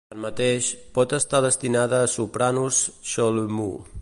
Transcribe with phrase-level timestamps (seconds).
[0.11, 3.73] Tanmateix, pot estar destinada a sopranos chalumeau.